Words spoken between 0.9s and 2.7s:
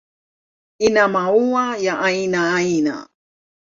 maua ya aina